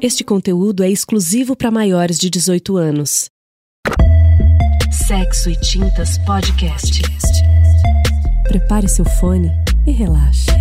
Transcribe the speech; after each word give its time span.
Este 0.00 0.22
conteúdo 0.22 0.84
é 0.84 0.88
exclusivo 0.88 1.56
para 1.56 1.72
maiores 1.72 2.18
de 2.18 2.30
18 2.30 2.76
anos. 2.76 3.28
Sexo 4.92 5.50
e 5.50 5.56
Tintas 5.56 6.18
Podcast. 6.18 7.02
Prepare 8.44 8.86
seu 8.86 9.04
fone 9.04 9.50
e 9.84 9.90
relaxe. 9.90 10.52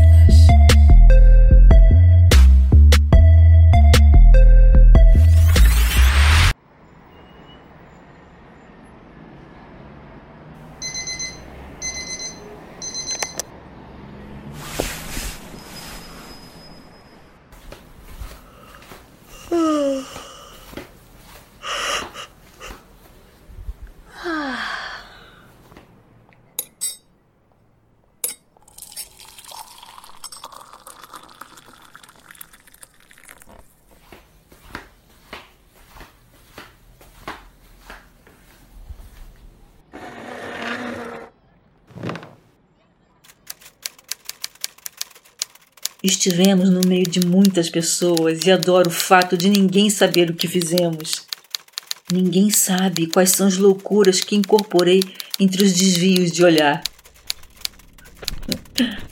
Estivemos 46.07 46.69
no 46.69 46.79
meio 46.87 47.03
de 47.03 47.19
muitas 47.19 47.69
pessoas 47.69 48.45
e 48.45 48.49
adoro 48.49 48.87
o 48.87 48.93
fato 48.93 49.35
de 49.35 49.49
ninguém 49.49 49.89
saber 49.89 50.29
o 50.29 50.33
que 50.33 50.47
fizemos. 50.47 51.25
Ninguém 52.09 52.49
sabe 52.49 53.07
quais 53.07 53.31
são 53.31 53.45
as 53.45 53.57
loucuras 53.57 54.21
que 54.21 54.33
incorporei 54.33 55.03
entre 55.37 55.65
os 55.65 55.73
desvios 55.73 56.31
de 56.31 56.45
olhar. 56.45 56.81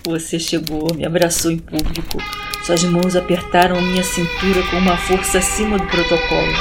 Você 0.05 0.39
chegou, 0.39 0.87
me 0.95 1.05
abraçou 1.05 1.51
em 1.51 1.57
público. 1.57 2.17
Suas 2.65 2.83
mãos 2.83 3.13
apertaram 3.17 3.81
minha 3.81 4.03
cintura 4.03 4.63
com 4.71 4.77
uma 4.77 4.95
força 4.95 5.39
acima 5.39 5.77
do 5.77 5.87
protocolo. 5.87 6.53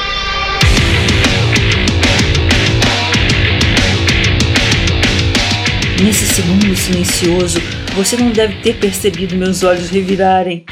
Nesse 6.03 6.27
segundo 6.27 6.75
silencioso, 6.75 7.84
você 7.95 8.17
não 8.17 8.31
deve 8.31 8.57
ter 8.57 8.75
percebido 8.75 9.37
meus 9.37 9.63
olhos 9.63 9.89
revirarem. 9.89 10.65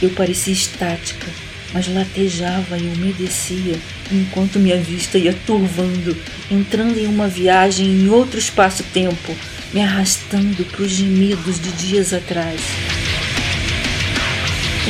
Eu 0.00 0.10
parecia 0.10 0.52
estática, 0.52 1.26
mas 1.72 1.92
latejava 1.92 2.78
e 2.78 2.82
umedecia 2.82 3.76
enquanto 4.12 4.60
minha 4.60 4.78
vista 4.78 5.18
ia 5.18 5.34
turvando, 5.46 6.16
entrando 6.48 6.98
em 6.98 7.06
uma 7.06 7.26
viagem 7.26 7.86
em 7.86 8.08
outro 8.08 8.38
espaço-tempo, 8.38 9.36
me 9.72 9.82
arrastando 9.82 10.64
para 10.64 10.82
os 10.82 10.92
gemidos 10.92 11.60
de 11.60 11.72
dias 11.72 12.12
atrás. 12.12 12.60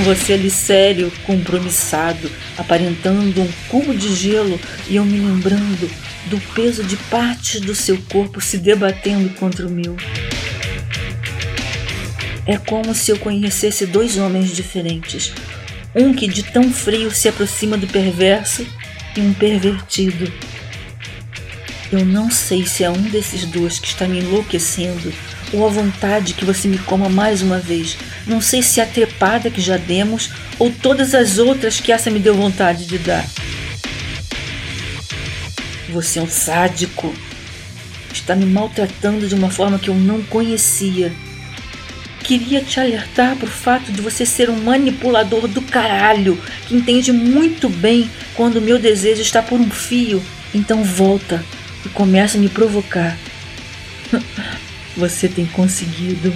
Você 0.05 0.35
ali 0.35 0.51
sério, 0.51 1.11
compromissado, 1.25 2.31
aparentando 2.59 3.41
um 3.41 3.49
cubo 3.69 3.95
de 3.95 4.15
gelo 4.15 4.61
e 4.89 4.97
eu 4.97 5.05
me 5.05 5.19
lembrando 5.19 5.91
do 6.27 6.39
peso 6.53 6.83
de 6.85 6.97
partes 6.97 7.61
do 7.61 7.75
seu 7.75 7.97
corpo 8.11 8.41
se 8.41 8.59
debatendo 8.59 9.31
contra 9.31 9.67
o 9.67 9.71
meu. 9.71 9.97
É 12.47 12.59
como 12.59 12.95
se 12.95 13.11
eu 13.11 13.19
conhecesse 13.19 13.87
dois 13.87 14.19
homens 14.19 14.55
diferentes. 14.55 15.33
Um 15.95 16.13
que 16.13 16.29
de 16.29 16.43
tão 16.43 16.71
frio 16.71 17.11
se 17.11 17.29
aproxima 17.29 17.77
do 17.77 17.87
perverso 17.87 18.67
e 19.17 19.21
um 19.21 19.33
pervertido. 19.33 20.31
Eu 21.91 22.05
não 22.05 22.31
sei 22.31 22.67
se 22.67 22.85
é 22.85 22.91
um 22.91 23.03
desses 23.03 23.47
dois 23.47 23.79
que 23.79 23.87
está 23.87 24.07
me 24.07 24.19
enlouquecendo 24.19 25.13
ou 25.53 25.67
a 25.67 25.71
vontade 25.71 26.35
que 26.35 26.45
você 26.45 26.67
me 26.69 26.79
coma 26.79 27.09
mais 27.09 27.41
uma 27.41 27.59
vez. 27.59 27.97
Não 28.27 28.41
sei 28.41 28.63
se 28.63 28.81
é 28.81 28.83
a 28.83 28.87
trepada 28.87 29.51
que 29.51 29.61
já 29.61 29.77
demos 29.77 30.31
ou 30.59 30.71
todas 30.71 31.15
as 31.15 31.39
outras 31.39 31.81
que 31.81 31.93
essa 31.93 32.11
me 32.11 32.19
deu 32.19 32.35
vontade 32.35 32.87
de 32.87 32.99
dar. 32.99 33.25
Você 35.91 36.19
é 36.19 36.23
um 36.23 36.29
sádico. 36.29 37.15
Está 38.13 38.35
me 38.35 38.47
maltratando 38.47 39.29
de 39.29 39.35
uma 39.35 39.51
forma 39.51 39.79
que 39.79 39.89
eu 39.89 39.95
não 39.95 40.23
conhecia. 40.23 41.13
Queria 42.25 42.63
te 42.63 42.81
alertar 42.81 43.37
para 43.37 43.45
o 43.45 43.51
fato 43.51 43.93
de 43.93 44.01
você 44.01 44.25
ser 44.25 44.49
um 44.49 44.57
manipulador 44.57 45.47
do 45.47 45.61
caralho, 45.61 46.41
que 46.67 46.75
entende 46.75 47.13
muito 47.13 47.69
bem 47.69 48.11
quando 48.35 48.63
meu 48.63 48.79
desejo 48.79 49.21
está 49.21 49.43
por 49.43 49.61
um 49.61 49.69
fio. 49.71 50.25
Então 50.55 50.83
volta 50.83 51.45
e 51.85 51.89
começa 51.91 52.39
a 52.39 52.41
me 52.41 52.49
provocar. 52.49 53.17
Você 54.97 55.29
tem 55.29 55.45
conseguido. 55.45 56.33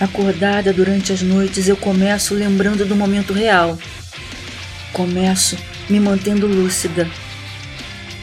Acordada 0.00 0.72
durante 0.72 1.12
as 1.12 1.20
noites, 1.20 1.66
eu 1.66 1.76
começo 1.76 2.34
lembrando 2.34 2.86
do 2.86 2.94
momento 2.94 3.32
real. 3.32 3.76
Começo 4.92 5.58
me 5.90 5.98
mantendo 5.98 6.46
lúcida 6.46 7.10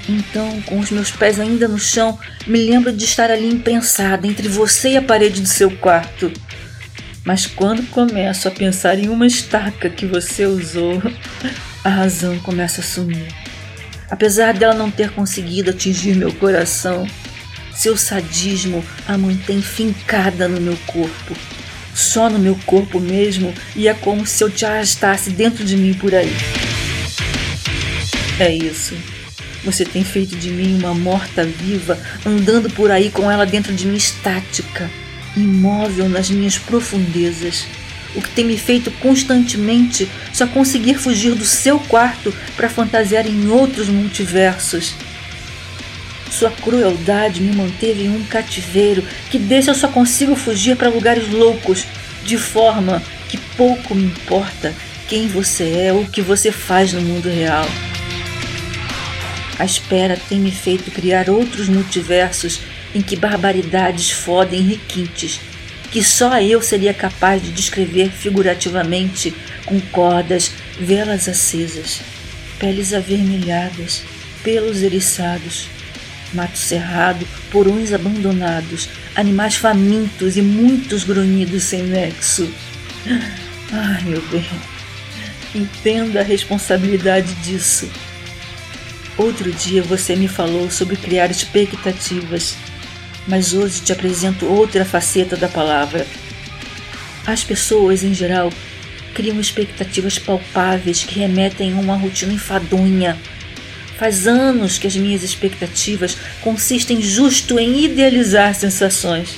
então, 0.09 0.62
com 0.63 0.79
os 0.79 0.89
meus 0.89 1.12
pés 1.12 1.39
ainda 1.39 1.67
no 1.67 1.78
chão, 1.78 2.17
me 2.47 2.59
lembro 2.59 2.91
de 2.91 3.06
estar 3.06 3.29
ali 3.29 3.47
imprensada 3.47 4.28
entre 4.28 4.47
você 4.47 4.91
e 4.91 4.97
a 4.97 5.01
parede 5.01 5.41
do 5.41 5.47
seu 5.47 5.72
quarto. 5.78 6.31
Mas 7.23 7.45
quando 7.45 7.88
começo 7.89 8.47
a 8.47 8.51
pensar 8.51 8.97
em 8.97 9.07
uma 9.09 9.28
estaca 9.28 9.90
que 9.90 10.06
você 10.06 10.45
usou, 10.45 11.01
a 11.84 11.90
razão 11.90 12.38
começa 12.40 12.81
a 12.81 12.84
sumir. 12.84 13.28
Apesar 14.09 14.53
dela 14.53 14.73
não 14.73 14.90
ter 14.90 15.11
conseguido 15.11 15.69
atingir 15.69 16.16
meu 16.16 16.34
coração, 16.34 17.07
seu 17.73 17.95
sadismo 17.95 18.84
a 19.07 19.17
mantém 19.17 19.61
fincada 19.61 20.47
no 20.47 20.59
meu 20.59 20.78
corpo. 20.88 21.35
Só 21.94 22.29
no 22.29 22.40
meu 22.40 22.57
corpo 22.66 23.00
mesmo, 23.00 23.53
e 23.75 23.88
é 23.88 23.94
como 23.94 24.25
se 24.25 24.44
eu 24.44 24.50
te 24.50 24.66
arrastasse 24.66 25.29
dentro 25.29 25.63
de 25.63 25.78
mim 25.78 25.94
por 25.94 26.16
aí. 26.16 26.31
É 28.40 28.51
isso. 28.51 28.95
Você 29.63 29.85
tem 29.85 30.03
feito 30.03 30.35
de 30.35 30.49
mim 30.49 30.77
uma 30.79 30.94
morta-viva, 30.94 31.99
andando 32.25 32.69
por 32.69 32.89
aí 32.89 33.11
com 33.11 33.29
ela 33.29 33.45
dentro 33.45 33.73
de 33.73 33.85
mim 33.85 33.95
estática, 33.95 34.89
imóvel 35.38 36.09
nas 36.09 36.29
minhas 36.31 36.57
profundezas. 36.57 37.66
O 38.16 38.22
que 38.22 38.29
tem 38.29 38.44
me 38.44 38.57
feito 38.57 38.89
constantemente 38.91 40.09
só 40.33 40.47
conseguir 40.47 40.95
fugir 40.95 41.35
do 41.35 41.45
seu 41.45 41.79
quarto 41.79 42.33
para 42.57 42.69
fantasiar 42.69 43.27
em 43.27 43.49
outros 43.49 43.88
multiversos. 43.88 44.95
Sua 46.31 46.49
crueldade 46.49 47.41
me 47.41 47.55
manteve 47.55 48.03
em 48.03 48.09
um 48.09 48.23
cativeiro 48.23 49.03
que 49.29 49.38
desse 49.38 49.69
eu 49.69 49.75
só 49.75 49.88
consigo 49.88 50.35
fugir 50.35 50.75
para 50.75 50.89
lugares 50.89 51.29
loucos, 51.29 51.85
de 52.25 52.38
forma 52.38 53.01
que 53.29 53.38
pouco 53.38 53.93
me 53.93 54.05
importa 54.05 54.73
quem 55.07 55.28
você 55.28 55.88
é 55.88 55.93
ou 55.93 56.01
o 56.01 56.09
que 56.09 56.22
você 56.22 56.51
faz 56.51 56.93
no 56.93 57.01
mundo 57.01 57.29
real. 57.29 57.67
A 59.61 59.63
espera 59.63 60.19
tem 60.27 60.39
me 60.39 60.51
feito 60.51 60.89
criar 60.89 61.29
outros 61.29 61.69
multiversos 61.69 62.61
em 62.95 62.99
que 62.99 63.16
barbaridades 63.16 64.09
fodem 64.09 64.63
requintes, 64.63 65.39
que 65.91 66.03
só 66.03 66.41
eu 66.41 66.63
seria 66.63 66.95
capaz 66.95 67.44
de 67.44 67.51
descrever 67.51 68.09
figurativamente 68.09 69.31
com 69.63 69.79
cordas, 69.79 70.51
velas 70.79 71.29
acesas, 71.29 72.01
peles 72.57 72.91
avermelhadas, 72.91 74.01
pelos 74.44 74.81
eriçados, 74.81 75.67
mato 76.33 76.57
cerrado, 76.57 77.23
porões 77.51 77.93
abandonados, 77.93 78.89
animais 79.16 79.57
famintos 79.57 80.38
e 80.38 80.41
muitos 80.41 81.03
grunhidos 81.03 81.66
sem 81.66 81.83
nexo. 81.83 82.51
Ai, 83.72 84.01
meu 84.05 84.23
bem, 84.23 84.49
entenda 85.53 86.22
a 86.22 86.23
responsabilidade 86.23 87.31
disso. 87.43 87.87
Outro 89.22 89.52
dia 89.52 89.84
você 89.84 90.16
me 90.16 90.28
falou 90.28 90.72
sobre 90.72 90.96
criar 90.96 91.29
expectativas, 91.29 92.56
mas 93.28 93.53
hoje 93.53 93.79
te 93.79 93.91
apresento 93.94 94.47
outra 94.47 94.84
faceta 94.84 95.38
da 95.38 95.47
palavra. 95.47 96.08
As 97.28 97.44
pessoas, 97.44 98.03
em 98.03 98.16
geral, 98.16 98.52
criam 99.14 99.40
expectativas 99.40 100.18
palpáveis 100.18 101.03
que 101.03 101.20
remetem 101.20 101.72
a 101.72 101.76
uma 101.76 101.96
rotina 101.96 102.34
enfadonha. 102.34 103.16
Faz 103.96 104.26
anos 104.26 104.79
que 104.79 104.88
as 104.88 104.96
minhas 104.96 105.22
expectativas 105.22 106.17
consistem 106.41 107.00
justo 107.00 107.59
em 107.59 107.85
idealizar 107.85 108.56
sensações, 108.56 109.35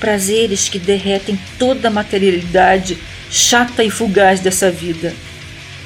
prazeres 0.00 0.68
que 0.68 0.80
derretem 0.80 1.38
toda 1.60 1.86
a 1.86 1.92
materialidade 1.92 2.98
chata 3.30 3.84
e 3.84 3.90
fugaz 3.90 4.40
dessa 4.40 4.68
vida. 4.68 5.14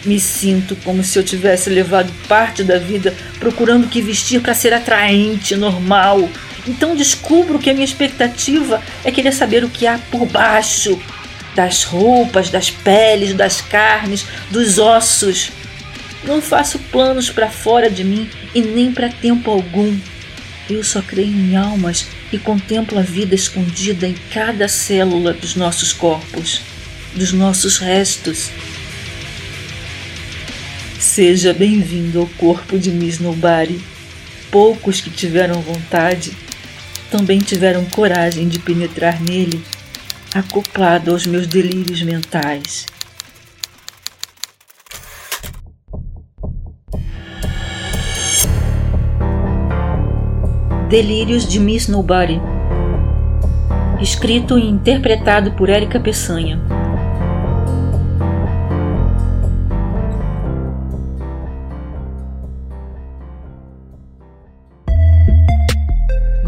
Me 0.05 0.21
sinto 0.21 0.77
como 0.85 1.03
se 1.03 1.19
eu 1.19 1.25
tivesse 1.25 1.71
levado 1.71 2.13
parte 2.29 2.63
da 2.63 2.79
vida 2.79 3.15
procurando 3.41 3.85
o 3.85 3.89
que 3.89 4.01
vestir 4.01 4.41
para 4.41 4.55
ser 4.55 4.73
atraente, 4.73 5.57
normal. 5.57 6.29
Então 6.67 6.95
descubro 6.95 7.59
que 7.59 7.71
a 7.71 7.75
minha 7.75 7.85
expectativa 7.85 8.83
é 9.05 9.11
querer 9.11 9.33
saber 9.33 9.65
o 9.65 9.69
que 9.69 9.87
há 9.87 9.99
por 10.11 10.27
baixo. 10.27 10.99
das 11.55 11.85
roupas, 11.85 12.51
das 12.51 12.71
peles, 12.71 13.33
das 13.33 13.63
carnes, 13.63 14.27
dos 14.51 14.79
ossos. 14.79 15.51
Não 16.23 16.43
faço 16.43 16.79
planos 16.93 17.31
para 17.31 17.49
fora 17.49 17.89
de 17.89 18.05
mim 18.05 18.29
e 18.55 18.61
nem 18.61 18.93
para 18.93 19.09
tempo 19.09 19.51
algum. 19.51 19.97
Eu 20.69 20.83
só 20.85 21.01
creio 21.01 21.29
em 21.29 21.57
almas 21.57 22.07
e 22.33 22.39
contemplo 22.39 22.99
a 22.99 23.03
vida 23.03 23.35
escondida 23.35 24.07
em 24.07 24.15
cada 24.33 24.69
célula 24.69 25.33
dos 25.33 25.55
nossos 25.55 25.93
corpos, 25.93 26.61
dos 27.15 27.33
nossos 27.33 27.79
restos. 27.79 28.51
Seja 31.07 31.55
bem-vindo 31.55 32.19
ao 32.19 32.27
corpo 32.37 32.77
de 32.77 32.91
Miss 32.91 33.21
Nobody. 33.21 33.81
Poucos 34.51 35.01
que 35.01 35.09
tiveram 35.09 35.63
vontade 35.63 36.37
também 37.11 37.39
tiveram 37.39 37.85
coragem 37.87 38.49
de 38.49 38.59
penetrar 38.59 39.23
nele, 39.23 39.63
acoplado 40.35 41.13
aos 41.13 41.25
meus 41.25 41.47
delírios 41.47 42.03
mentais. 42.03 42.87
Delírios 50.91 51.49
de 51.49 51.61
Miss 51.61 51.87
Nobody. 51.87 52.41
Escrito 54.03 54.59
e 54.59 54.69
interpretado 54.69 55.53
por 55.53 55.71
Érica 55.71 56.01
Peçanha. 56.01 56.66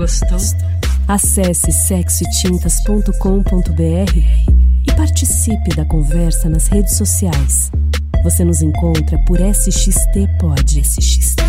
Gostou? 0.08 0.38
Acesse 1.06 1.70
sexotintas.com.br 1.70 4.16
e 4.86 4.92
participe 4.96 5.76
da 5.76 5.84
conversa 5.84 6.48
nas 6.48 6.66
redes 6.66 6.96
sociais. 6.96 7.70
Você 8.24 8.42
nos 8.42 8.62
encontra 8.62 9.18
por 9.26 9.38
SXT 9.38 10.26
Pod. 10.40 10.80
SXT 10.80 11.47